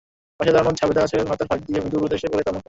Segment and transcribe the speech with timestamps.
[0.39, 2.59] পাশে দাঁড়ানো ছবেদা গাছের পাতার ফাঁক দিয়ে মৃদু রোদ এসে পড়ে তার মুখে।